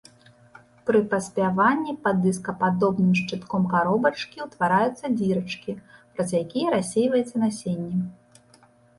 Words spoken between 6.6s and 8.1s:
рассейваецца насенне.